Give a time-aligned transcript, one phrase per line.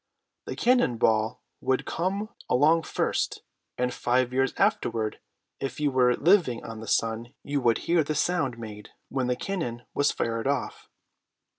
[0.45, 3.43] The cannon ball would come along first,
[3.77, 5.19] and five years afterward,
[5.59, 9.35] if you were living on the sun, you would hear the sound made when the
[9.35, 10.89] cannon was fired off.